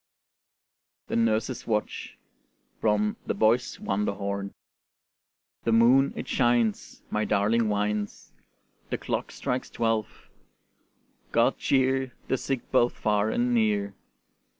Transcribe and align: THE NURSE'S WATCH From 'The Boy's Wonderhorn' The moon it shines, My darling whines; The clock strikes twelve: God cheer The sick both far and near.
THE 1.09 1.15
NURSE'S 1.15 1.67
WATCH 1.67 2.17
From 2.79 3.17
'The 3.27 3.35
Boy's 3.35 3.77
Wonderhorn' 3.79 4.51
The 5.63 5.71
moon 5.71 6.13
it 6.15 6.27
shines, 6.27 7.03
My 7.11 7.23
darling 7.23 7.69
whines; 7.69 8.31
The 8.89 8.97
clock 8.97 9.29
strikes 9.31 9.69
twelve: 9.69 10.27
God 11.31 11.59
cheer 11.59 12.13
The 12.29 12.37
sick 12.39 12.71
both 12.71 12.93
far 12.97 13.29
and 13.29 13.53
near. 13.53 13.93